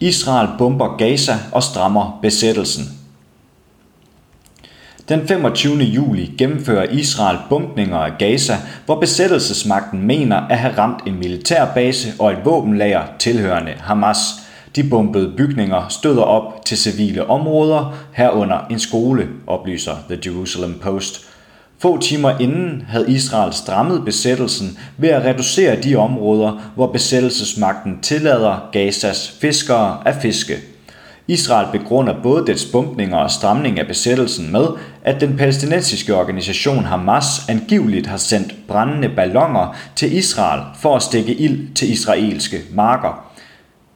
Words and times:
Israel 0.00 0.48
bomber 0.58 0.96
Gaza 0.96 1.32
og 1.52 1.62
strammer 1.62 2.18
besættelsen. 2.22 2.84
Den 5.08 5.28
25. 5.28 5.76
juli 5.76 6.34
gennemfører 6.38 6.90
Israel 6.90 7.38
bombninger 7.48 7.98
af 7.98 8.12
Gaza, 8.18 8.56
hvor 8.86 9.00
besættelsesmagten 9.00 10.02
mener 10.02 10.36
at 10.36 10.58
have 10.58 10.78
ramt 10.78 11.06
en 11.06 11.18
militærbase 11.18 12.12
og 12.18 12.32
et 12.32 12.38
våbenlager 12.44 13.02
tilhørende 13.18 13.72
Hamas. 13.72 14.18
De 14.76 14.84
bombede 14.90 15.32
bygninger 15.36 15.88
støder 15.88 16.22
op 16.22 16.64
til 16.64 16.78
civile 16.78 17.30
områder, 17.30 17.94
herunder 18.12 18.58
en 18.70 18.78
skole, 18.78 19.28
oplyser 19.46 19.96
The 20.10 20.18
Jerusalem 20.26 20.78
Post. 20.82 21.28
Få 21.80 22.00
timer 22.00 22.38
inden 22.40 22.84
havde 22.88 23.10
Israel 23.10 23.52
strammet 23.52 24.04
besættelsen 24.04 24.78
ved 24.96 25.08
at 25.08 25.24
reducere 25.24 25.82
de 25.82 25.96
områder, 25.96 26.70
hvor 26.74 26.86
besættelsesmagten 26.86 27.98
tillader 28.02 28.68
Gazas 28.72 29.36
fiskere 29.40 30.02
at 30.04 30.14
fiske. 30.22 30.54
Israel 31.28 31.66
begrunder 31.72 32.22
både 32.22 32.46
dets 32.46 32.64
bumpninger 32.64 33.16
og 33.16 33.30
stramning 33.30 33.78
af 33.78 33.86
besættelsen 33.86 34.52
med, 34.52 34.66
at 35.04 35.20
den 35.20 35.36
palæstinensiske 35.36 36.14
organisation 36.14 36.84
Hamas 36.84 37.48
angiveligt 37.48 38.06
har 38.06 38.16
sendt 38.16 38.54
brændende 38.68 39.08
ballonger 39.16 39.76
til 39.96 40.16
Israel 40.16 40.62
for 40.80 40.96
at 40.96 41.02
stikke 41.02 41.34
ild 41.34 41.74
til 41.74 41.92
israelske 41.92 42.60
marker. 42.74 43.24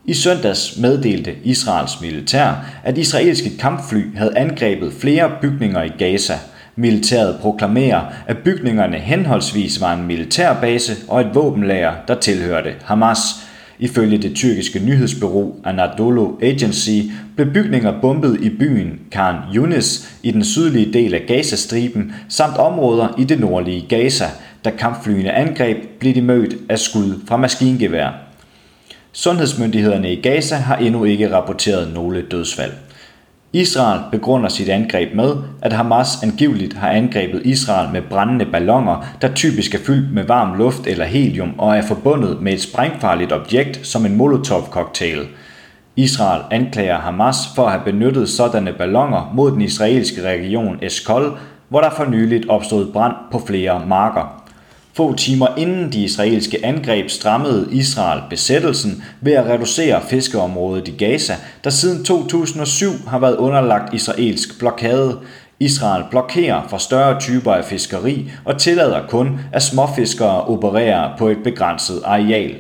I 0.04 0.14
søndags 0.14 0.76
meddelte 0.76 1.34
Israels 1.44 2.00
militær, 2.00 2.52
at 2.84 2.98
israelske 2.98 3.58
kampfly 3.58 4.16
havde 4.16 4.38
angrebet 4.38 4.92
flere 4.92 5.30
bygninger 5.40 5.82
i 5.82 5.92
Gaza. 5.98 6.38
Militæret 6.76 7.38
proklamerer, 7.40 8.00
at 8.26 8.38
bygningerne 8.38 8.96
henholdsvis 8.96 9.80
var 9.80 9.94
en 9.94 10.06
militærbase 10.06 10.92
og 11.08 11.20
et 11.20 11.34
våbenlager, 11.34 11.92
der 12.08 12.14
tilhørte 12.14 12.74
Hamas– 12.84 13.18
Ifølge 13.82 14.18
det 14.18 14.34
tyrkiske 14.34 14.78
nyhedsbureau 14.78 15.54
Anadolu 15.64 16.38
Agency 16.42 16.90
blev 17.36 17.52
bygninger 17.52 18.00
bombet 18.00 18.40
i 18.40 18.50
byen 18.50 19.00
Khan 19.10 19.36
Yunis 19.54 20.18
i 20.22 20.30
den 20.30 20.44
sydlige 20.44 20.92
del 20.92 21.14
af 21.14 21.24
Gazastriben 21.26 22.12
samt 22.28 22.56
områder 22.56 23.08
i 23.18 23.24
det 23.24 23.40
nordlige 23.40 23.86
Gaza. 23.88 24.24
Da 24.64 24.70
kampflyene 24.70 25.32
angreb, 25.32 25.76
blev 25.98 26.14
de 26.14 26.22
mødt 26.22 26.54
af 26.68 26.78
skud 26.78 27.20
fra 27.28 27.36
maskingevær. 27.36 28.08
Sundhedsmyndighederne 29.12 30.12
i 30.12 30.20
Gaza 30.20 30.56
har 30.56 30.76
endnu 30.76 31.04
ikke 31.04 31.36
rapporteret 31.36 31.94
nogle 31.94 32.22
dødsfald. 32.30 32.72
Israel 33.54 34.00
begrunder 34.10 34.48
sit 34.48 34.68
angreb 34.68 35.14
med, 35.14 35.36
at 35.62 35.72
Hamas 35.72 36.22
angiveligt 36.22 36.74
har 36.74 36.88
angrebet 36.88 37.42
Israel 37.44 37.92
med 37.92 38.02
brændende 38.10 38.46
ballonger, 38.46 39.04
der 39.22 39.34
typisk 39.34 39.74
er 39.74 39.78
fyldt 39.78 40.14
med 40.14 40.24
varm 40.24 40.58
luft 40.58 40.86
eller 40.86 41.04
helium 41.04 41.54
og 41.58 41.76
er 41.76 41.82
forbundet 41.82 42.42
med 42.42 42.52
et 42.52 42.60
sprængfarligt 42.60 43.32
objekt 43.32 43.86
som 43.86 44.06
en 44.06 44.16
molotov-cocktail. 44.16 45.26
Israel 45.96 46.42
anklager 46.50 46.98
Hamas 46.98 47.36
for 47.54 47.64
at 47.64 47.72
have 47.72 47.84
benyttet 47.84 48.28
sådanne 48.28 48.72
ballonger 48.72 49.32
mod 49.34 49.50
den 49.52 49.60
israelske 49.60 50.22
region 50.22 50.78
Eskol, 50.82 51.38
hvor 51.68 51.80
der 51.80 51.90
for 51.90 52.04
nyligt 52.04 52.48
opstod 52.48 52.92
brand 52.92 53.14
på 53.32 53.42
flere 53.46 53.82
marker. 53.86 54.41
Få 54.94 55.14
timer 55.14 55.46
inden 55.56 55.92
de 55.92 56.02
israelske 56.02 56.66
angreb 56.66 57.10
strammede 57.10 57.68
Israel 57.72 58.22
besættelsen 58.30 59.04
ved 59.20 59.32
at 59.32 59.46
reducere 59.46 60.02
fiskeområdet 60.08 60.88
i 60.88 60.90
Gaza, 60.90 61.36
der 61.64 61.70
siden 61.70 62.04
2007 62.04 62.90
har 63.08 63.18
været 63.18 63.36
underlagt 63.36 63.94
israelsk 63.94 64.58
blokade. 64.58 65.18
Israel 65.60 66.04
blokerer 66.10 66.68
for 66.68 66.78
større 66.78 67.20
typer 67.20 67.52
af 67.52 67.64
fiskeri 67.64 68.30
og 68.44 68.58
tillader 68.58 69.06
kun, 69.06 69.40
at 69.52 69.62
småfiskere 69.62 70.44
opererer 70.44 71.16
på 71.18 71.28
et 71.28 71.38
begrænset 71.44 72.02
areal. 72.04 72.54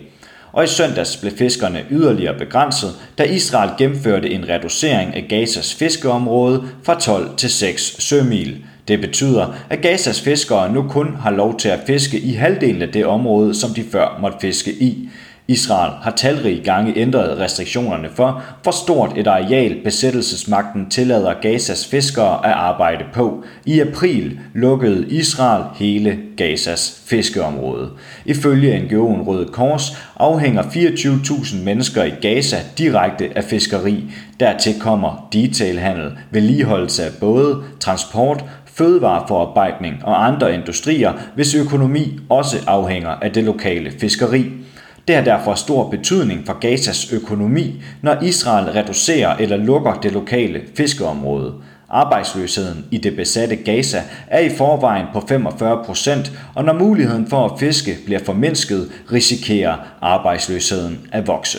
Og 0.52 0.64
i 0.64 0.66
søndags 0.66 1.16
blev 1.16 1.32
fiskerne 1.38 1.84
yderligere 1.90 2.38
begrænset, 2.38 2.90
da 3.18 3.22
Israel 3.22 3.70
gennemførte 3.78 4.30
en 4.30 4.48
reducering 4.48 5.14
af 5.14 5.26
Gazas 5.28 5.74
fiskeområde 5.74 6.64
fra 6.82 7.00
12 7.00 7.36
til 7.36 7.50
6 7.50 7.82
sømil. 7.98 8.64
Det 8.88 9.00
betyder, 9.00 9.54
at 9.70 9.80
Gazas 9.80 10.20
fiskere 10.20 10.72
nu 10.72 10.82
kun 10.88 11.16
har 11.20 11.30
lov 11.30 11.58
til 11.58 11.68
at 11.68 11.80
fiske 11.86 12.20
i 12.20 12.32
halvdelen 12.32 12.82
af 12.82 12.88
det 12.88 13.06
område, 13.06 13.54
som 13.54 13.70
de 13.70 13.84
før 13.92 14.18
måtte 14.20 14.38
fiske 14.40 14.72
i. 14.72 15.08
Israel 15.48 15.92
har 16.02 16.10
talrige 16.10 16.64
gange 16.64 16.96
ændret 16.96 17.38
restriktionerne 17.38 18.08
for, 18.14 18.42
hvor 18.62 18.72
stort 18.72 19.18
et 19.18 19.26
areal 19.26 19.76
besættelsesmagten 19.84 20.90
tillader 20.90 21.34
Gazas 21.42 21.86
fiskere 21.86 22.46
at 22.46 22.52
arbejde 22.52 23.04
på. 23.12 23.44
I 23.66 23.80
april 23.80 24.38
lukkede 24.54 25.06
Israel 25.08 25.64
hele 25.74 26.18
Gazas 26.36 27.02
fiskeområde. 27.06 27.90
Ifølge 28.24 28.78
NGO'en 28.78 29.26
Røde 29.26 29.46
Kors 29.46 29.96
afhænger 30.16 30.62
24.000 30.62 31.64
mennesker 31.64 32.04
i 32.04 32.12
Gaza 32.22 32.56
direkte 32.78 33.30
af 33.36 33.44
fiskeri. 33.44 34.04
Dertil 34.40 34.80
kommer 34.80 35.28
detailhandel, 35.32 36.10
vedligeholdelse 36.30 37.04
af 37.04 37.10
både, 37.20 37.62
transport, 37.80 38.44
fødevareforarbejdning 38.82 40.04
og 40.04 40.26
andre 40.26 40.54
industrier, 40.54 41.12
hvis 41.34 41.54
økonomi 41.54 42.20
også 42.28 42.56
afhænger 42.66 43.08
af 43.08 43.32
det 43.32 43.44
lokale 43.44 43.92
fiskeri. 43.98 44.52
Det 45.08 45.16
har 45.16 45.24
derfor 45.24 45.54
stor 45.54 45.90
betydning 45.90 46.46
for 46.46 46.58
Gazas 46.58 47.12
økonomi, 47.12 47.82
når 48.02 48.22
Israel 48.22 48.72
reducerer 48.72 49.36
eller 49.36 49.56
lukker 49.56 49.94
det 49.94 50.12
lokale 50.12 50.60
fiskeområde. 50.76 51.54
Arbejdsløsheden 51.90 52.84
i 52.90 52.98
det 52.98 53.16
besatte 53.16 53.56
Gaza 53.56 54.02
er 54.26 54.40
i 54.40 54.50
forvejen 54.56 55.06
på 55.12 55.24
45 55.28 55.84
procent, 55.84 56.32
og 56.54 56.64
når 56.64 56.72
muligheden 56.72 57.26
for 57.26 57.44
at 57.44 57.60
fiske 57.60 57.96
bliver 58.04 58.20
formindsket, 58.24 58.88
risikerer 59.12 59.76
arbejdsløsheden 60.00 60.98
at 61.12 61.26
vokse. 61.26 61.58